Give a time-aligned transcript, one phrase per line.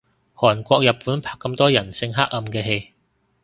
[0.35, 2.93] 韓國日本拍咁多人性黑暗嘅戲